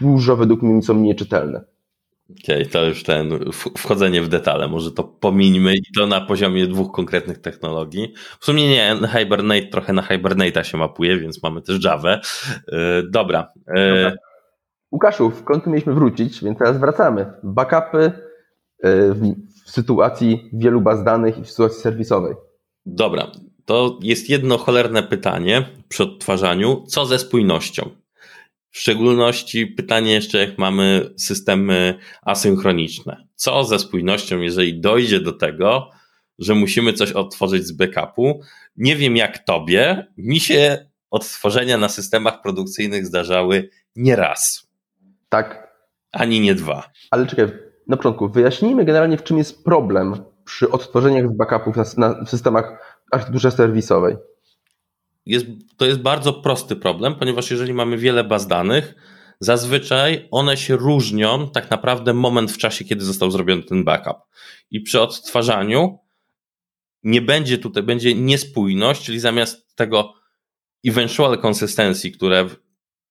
[0.00, 1.64] dużo według mnie są nieczytelne.
[2.44, 3.38] Okej, okay, to już ten
[3.78, 8.14] wchodzenie w detale, może to pomińmy i to na poziomie dwóch konkretnych technologii.
[8.40, 12.20] W sumie nie, Hibernate trochę na Hibernate'a się mapuje, więc mamy też Java.
[12.72, 13.48] Yy, dobra.
[13.76, 14.16] Yy.
[14.92, 17.32] Łukaszu, w końcu mieliśmy wrócić, więc teraz wracamy.
[17.42, 18.12] Backupy
[18.82, 22.34] yy, w sytuacji wielu baz danych i w sytuacji serwisowej.
[22.86, 23.26] Dobra,
[23.64, 26.84] to jest jedno cholerne pytanie przy odtwarzaniu.
[26.86, 28.01] Co ze spójnością?
[28.72, 33.26] W szczególności pytanie jeszcze, jak mamy systemy asynchroniczne.
[33.34, 35.90] Co ze spójnością, jeżeli dojdzie do tego,
[36.38, 38.40] że musimy coś odtworzyć z backupu?
[38.76, 44.66] Nie wiem jak tobie, mi się odtworzenia na systemach produkcyjnych zdarzały nie raz.
[45.28, 45.72] Tak.
[46.12, 46.90] Ani nie dwa.
[47.10, 47.46] Ale czekaj,
[47.88, 52.96] na początku wyjaśnijmy generalnie, w czym jest problem przy odtworzeniach z backupów na, na systemach
[53.10, 54.16] architekturze serwisowej?
[55.26, 58.94] Jest, to jest bardzo prosty problem, ponieważ jeżeli mamy wiele baz danych,
[59.40, 64.16] zazwyczaj one się różnią tak naprawdę moment w czasie, kiedy został zrobiony ten backup.
[64.70, 65.98] I przy odtwarzaniu
[67.02, 70.14] nie będzie tutaj, będzie niespójność, czyli zamiast tego
[70.86, 72.48] eventual consistency, które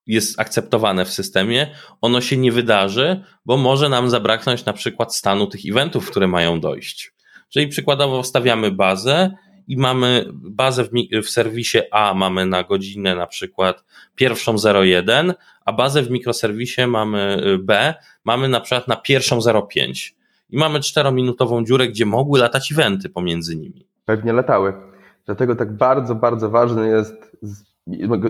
[0.07, 5.47] jest akceptowane w systemie, ono się nie wydarzy, bo może nam zabraknąć na przykład stanu
[5.47, 7.13] tych eventów, które mają dojść.
[7.49, 9.31] Czyli przykładowo wstawiamy bazę
[9.67, 10.89] i mamy bazę w,
[11.23, 13.83] w serwisie A mamy na godzinę na przykład
[14.15, 15.33] pierwszą 01,
[15.65, 17.93] a bazę w mikroserwisie mamy y, B,
[18.25, 20.15] mamy na przykład na pierwszą 05.
[20.49, 23.85] I mamy czterominutową dziurę, gdzie mogły latać eventy pomiędzy nimi.
[24.05, 24.73] Pewnie latały.
[25.25, 27.63] Dlatego tak bardzo, bardzo ważny jest z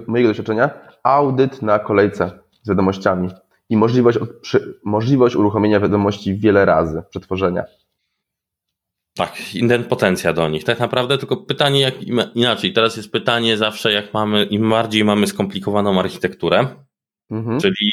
[0.08, 0.70] mojego doświadczenia
[1.04, 3.30] audyt na kolejce z wiadomościami
[3.70, 4.20] i możliwość,
[4.86, 7.63] możliwość uruchomienia wiadomości wiele razy przetworzenia.
[9.15, 10.63] Tak, identpotencja do nich.
[10.63, 11.93] Tak naprawdę tylko pytanie jak
[12.36, 12.74] inaczej.
[12.74, 16.67] Teraz jest pytanie zawsze jak mamy, im bardziej mamy skomplikowaną architekturę,
[17.32, 17.60] mhm.
[17.60, 17.91] czyli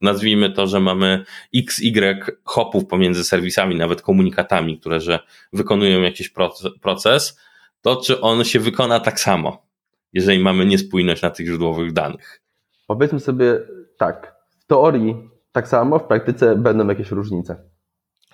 [0.00, 5.18] nazwijmy to, że mamy x, y hopów pomiędzy serwisami, nawet komunikatami, które że
[5.52, 6.32] wykonują jakiś
[6.80, 7.40] proces,
[7.80, 9.66] to czy on się wykona tak samo,
[10.12, 12.42] jeżeli mamy niespójność na tych źródłowych danych.
[12.86, 13.60] Powiedzmy sobie
[13.98, 17.69] tak, w teorii tak samo, w praktyce będą jakieś różnice.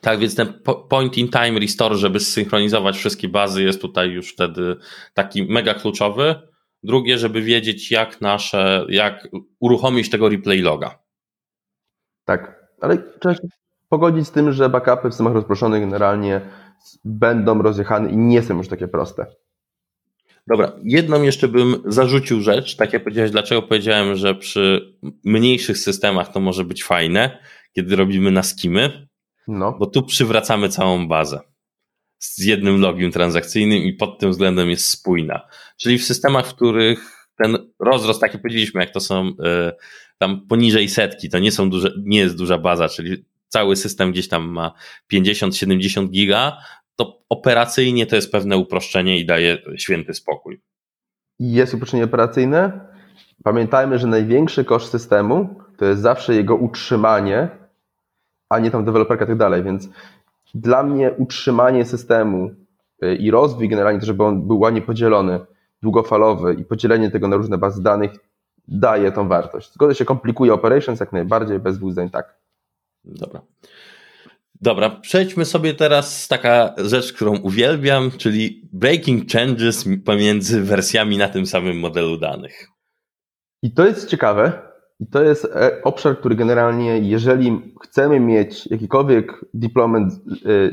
[0.06, 0.52] Tak, więc ten
[0.88, 4.76] point in time restore, żeby zsynchronizować wszystkie bazy, jest tutaj już wtedy
[5.14, 6.34] taki mega kluczowy.
[6.82, 9.28] Drugie, żeby wiedzieć, jak nasze, jak
[9.60, 10.98] uruchomić tego replay loga.
[12.24, 13.40] Tak, ale trzeba się
[13.88, 16.40] pogodzić z tym, że backupy w systemach rozproszonych generalnie
[17.04, 19.26] będą rozjechane i nie są już takie proste.
[20.46, 26.32] Dobra, jedną jeszcze bym zarzucił rzecz, tak jak powiedziałeś, dlaczego powiedziałem, że przy mniejszych systemach
[26.32, 27.38] to może być fajne,
[27.72, 29.06] kiedy robimy na skimy,
[29.48, 29.76] no.
[29.78, 31.40] Bo tu przywracamy całą bazę
[32.18, 35.48] z jednym logiem transakcyjnym i pod tym względem jest spójna.
[35.76, 39.32] Czyli w systemach, w których ten rozrost, tak jak powiedzieliśmy, jak to są y,
[40.18, 44.28] tam poniżej setki, to nie są duże, nie jest duża baza, czyli cały system gdzieś
[44.28, 44.72] tam ma
[45.12, 46.56] 50-70 giga,
[46.96, 50.60] to operacyjnie to jest pewne uproszczenie i daje święty spokój.
[51.38, 52.80] Jest uproszczenie operacyjne.
[53.44, 57.65] Pamiętajmy, że największy koszt systemu to jest zawsze jego utrzymanie
[58.48, 59.88] a nie tam deweloperka i tak dalej, więc
[60.54, 62.50] dla mnie utrzymanie systemu
[63.04, 65.40] y, i rozwój generalnie, żeby on był ładnie podzielony,
[65.82, 68.10] długofalowy i podzielenie tego na różne bazy danych
[68.68, 69.72] daje tą wartość.
[69.72, 72.38] Zgoda się komplikuje operations jak najbardziej, bez dwóch zdań tak.
[73.04, 73.40] Dobra.
[74.60, 81.46] Dobra, przejdźmy sobie teraz taka rzecz, którą uwielbiam, czyli breaking changes pomiędzy wersjami na tym
[81.46, 82.68] samym modelu danych.
[83.62, 84.65] I to jest ciekawe,
[85.00, 90.18] i to jest e, obszar, który generalnie, jeżeli chcemy mieć jakikolwiek deployment, e,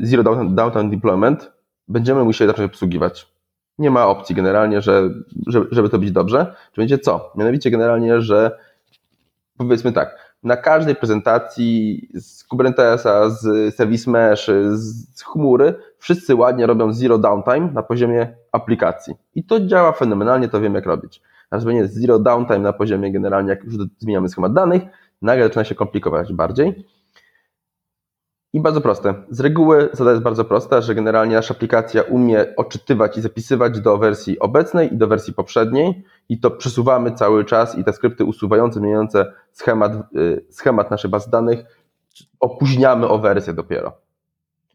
[0.06, 1.52] zero downtime deployment,
[1.88, 3.34] będziemy musieli zacząć obsługiwać.
[3.78, 5.10] Nie ma opcji generalnie, że,
[5.70, 6.54] żeby to być dobrze.
[6.72, 7.32] Czy będzie co?
[7.36, 8.58] Mianowicie generalnie, że
[9.56, 16.92] powiedzmy tak, na każdej prezentacji z Kubernetesa, z Service Mesh, z chmury, wszyscy ładnie robią
[16.92, 19.14] zero downtime na poziomie aplikacji.
[19.34, 23.64] I to działa fenomenalnie, to wiem jak robić nazywanie zero downtime na poziomie generalnie, jak
[23.64, 24.82] już zmieniamy schemat danych,
[25.22, 26.86] nagle zaczyna się komplikować bardziej.
[28.52, 29.14] I bardzo proste.
[29.30, 33.98] Z reguły zasada jest bardzo prosta, że generalnie nasza aplikacja umie odczytywać i zapisywać do
[33.98, 38.78] wersji obecnej i do wersji poprzedniej i to przesuwamy cały czas i te skrypty usuwające,
[38.78, 41.64] zmieniające schemat, y, schemat naszej baz danych
[42.40, 43.92] opóźniamy o wersję dopiero.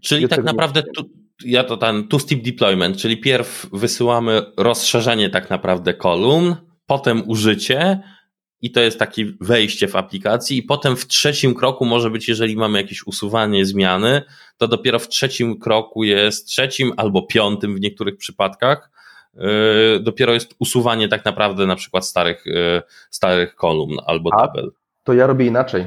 [0.01, 1.03] Czyli tak naprawdę tu,
[1.45, 7.99] ja to ten two-step deployment, czyli pierw wysyłamy rozszerzenie tak naprawdę kolumn, potem użycie
[8.61, 12.55] i to jest takie wejście w aplikacji i potem w trzecim kroku może być, jeżeli
[12.55, 14.21] mamy jakieś usuwanie zmiany,
[14.57, 18.91] to dopiero w trzecim kroku jest trzecim albo piątym w niektórych przypadkach
[19.33, 24.71] yy, dopiero jest usuwanie tak naprawdę na przykład starych, yy, starych kolumn albo tabel.
[25.03, 25.85] To ja robię inaczej.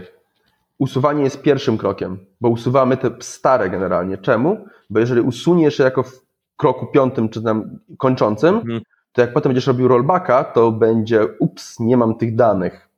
[0.82, 4.18] Usuwanie jest pierwszym krokiem, bo usuwamy te stare generalnie.
[4.18, 4.64] Czemu?
[4.90, 6.26] Bo jeżeli usuniesz jako w
[6.56, 8.80] kroku piątym czy tam kończącym, mhm
[9.12, 12.88] to jak potem będziesz robił rollbacka, to będzie ups, nie mam tych danych,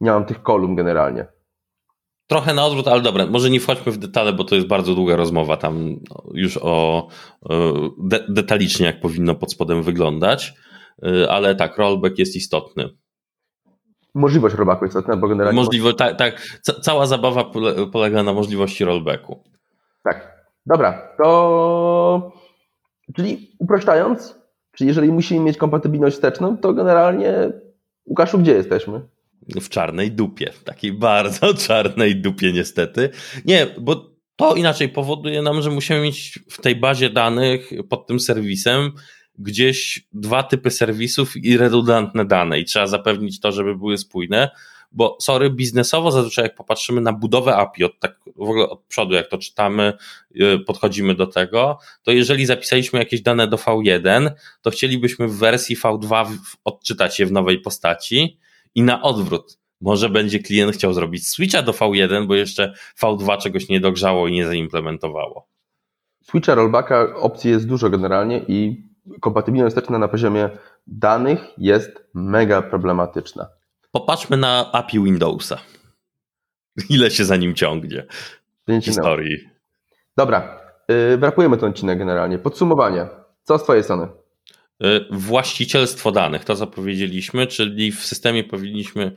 [0.00, 1.26] nie mam tych kolumn generalnie.
[2.26, 5.16] Trochę na odwrót, ale dobra, może nie wchodźmy w detale, bo to jest bardzo długa
[5.16, 5.96] rozmowa tam
[6.34, 7.08] już o
[7.98, 10.54] de detalicznie, jak powinno pod spodem wyglądać,
[11.06, 12.88] y, ale tak, rollback jest istotny.
[14.18, 15.60] Możliwość rollbacku jest istotna, bo generalnie...
[15.60, 16.42] Możliwość, tak, tak,
[16.82, 17.44] cała zabawa
[17.92, 19.42] polega na możliwości rollbacku.
[20.04, 22.32] Tak, dobra, to...
[23.16, 24.38] Czyli upraszczając,
[24.78, 27.34] Czyli jeżeli musimy mieć kompatybilność wsteczną, to generalnie,
[28.06, 29.00] Łukaszu, gdzie jesteśmy?
[29.60, 33.10] W czarnej dupie, takiej bardzo czarnej dupie niestety.
[33.44, 38.20] Nie, bo To inaczej powoduje nam, że musimy mieć w tej bazie danych pod tym
[38.20, 38.92] serwisem
[39.38, 44.50] gdzieś dwa typy serwisów i redundantne dane i trzeba zapewnić to, żeby były spójne,
[44.92, 49.14] bo sorry, biznesowo zazwyczaj jak popatrzymy na budowę API, od tak w ogóle od przodu,
[49.14, 49.92] jak to czytamy,
[50.30, 54.30] yy, podchodzimy do tego, to jeżeli zapisaliśmy jakieś dane do V1,
[54.62, 56.26] to chcielibyśmy w wersji V2
[56.64, 58.38] odczytać je w nowej postaci
[58.74, 59.58] i na odwrót.
[59.80, 64.32] Może będzie klient chciał zrobić switcha do V1, bo jeszcze V2 czegoś nie dogrzało i
[64.32, 65.48] nie zaimplementowało.
[66.22, 68.87] Switcha rollbacka opcji jest dużo generalnie i
[69.20, 70.50] kompatybilność wsteczna na poziomie
[70.86, 73.46] danych jest mega problematyczna.
[73.90, 75.58] Popatrzmy na API Windowsa.
[76.90, 78.06] Ile się za nim ciągnie
[78.68, 79.36] w historii.
[80.16, 82.38] Dobra, yy, brakujemy ten odcinek generalnie.
[82.38, 83.06] Podsumowanie.
[83.42, 84.08] Co z Twojej strony?
[84.80, 89.12] Yy, właścicielstwo danych, to co powiedzieliśmy, czyli w systemie powinniśmy,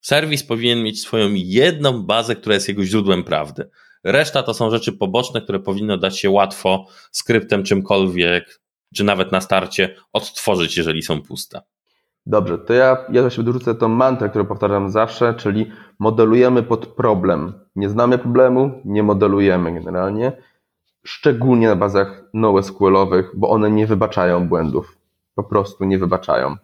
[0.00, 3.70] serwis powinien mieć swoją jedną bazę, która jest jego źródłem prawdy.
[4.04, 8.60] Reszta to są rzeczy poboczne, które powinno dać się łatwo skryptem czymkolwiek,
[8.94, 11.60] czy nawet na starcie odtworzyć, jeżeli są puste.
[12.26, 17.52] Dobrze, to ja, ja właśnie dorzucę tą mantrę, którą powtarzam zawsze, czyli modelujemy pod problem.
[17.76, 20.32] Nie znamy problemu, nie modelujemy generalnie,
[21.04, 24.98] szczególnie na bazach NoSQL-owych, bo one nie wybaczają błędów.
[25.34, 26.56] Po prostu nie wybaczają.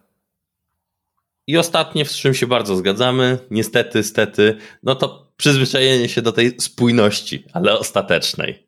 [1.47, 6.59] I ostatnie, z czym się bardzo zgadzamy, niestety, stety, no to przyzwyczajenie się do tej
[6.59, 8.67] spójności, ale ostatecznej.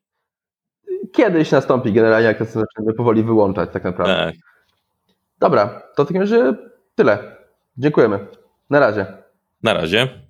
[1.16, 4.16] Kiedyś nastąpi generalnie, jak to zaczniemy powoli wyłączać tak naprawdę.
[4.16, 4.36] Tak.
[5.40, 6.54] Dobra, to w takim razie
[6.96, 7.36] tyle.
[7.78, 8.28] Dziękujemy.
[8.70, 9.06] Na razie.
[9.64, 10.25] Na razie.